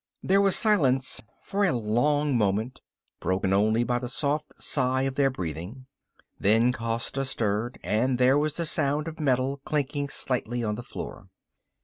[0.23, 2.81] There was silence for a long moment,
[3.19, 5.85] broken only by the soft sigh of their breathing.
[6.39, 11.27] Then Costa stirred and there was the sound of metal clinking slightly on the floor.